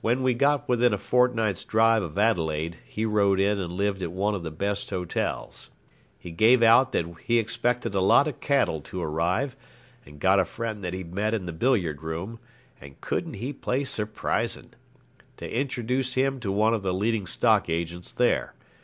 [0.00, 4.10] When we got within a fortnight's drive of Adelaide, he rode in and lived at
[4.10, 5.70] one of the best hotels.
[6.18, 9.54] He gave out that he expected a lot of cattle to arrive,
[10.04, 12.40] and got a friend that he'd met in the billiard room
[12.80, 14.72] (and couldn't he play surprisin'?)
[15.36, 18.54] to introduce him to one of the leading stock agents there.